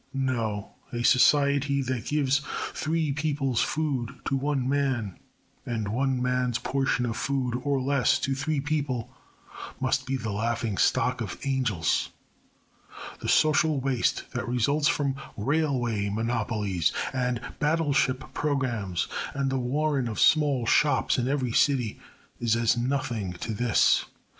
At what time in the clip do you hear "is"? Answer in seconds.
22.39-22.55